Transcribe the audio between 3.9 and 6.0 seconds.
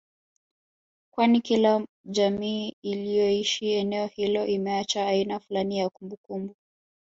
hilo imeacha aina fulani ya